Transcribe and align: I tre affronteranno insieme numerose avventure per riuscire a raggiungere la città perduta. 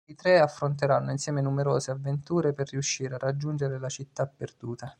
I 0.03 0.15
tre 0.15 0.39
affronteranno 0.39 1.11
insieme 1.11 1.41
numerose 1.41 1.91
avventure 1.91 2.53
per 2.53 2.69
riuscire 2.71 3.13
a 3.13 3.17
raggiungere 3.19 3.77
la 3.77 3.87
città 3.87 4.25
perduta. 4.25 4.89